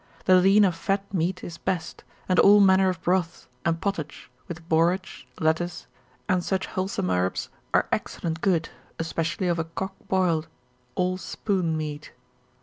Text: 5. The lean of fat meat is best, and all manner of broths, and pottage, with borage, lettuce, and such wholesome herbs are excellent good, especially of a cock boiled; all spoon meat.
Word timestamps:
5. 0.25 0.25
The 0.25 0.35
lean 0.37 0.65
of 0.65 0.73
fat 0.73 1.13
meat 1.13 1.43
is 1.43 1.59
best, 1.59 2.03
and 2.27 2.39
all 2.39 2.59
manner 2.59 2.89
of 2.89 2.99
broths, 3.03 3.47
and 3.63 3.79
pottage, 3.79 4.31
with 4.47 4.67
borage, 4.67 5.27
lettuce, 5.39 5.85
and 6.27 6.43
such 6.43 6.65
wholesome 6.65 7.11
herbs 7.11 7.49
are 7.71 7.87
excellent 7.91 8.41
good, 8.41 8.69
especially 8.97 9.47
of 9.47 9.59
a 9.59 9.63
cock 9.65 9.93
boiled; 10.07 10.47
all 10.95 11.19
spoon 11.19 11.77
meat. 11.77 12.13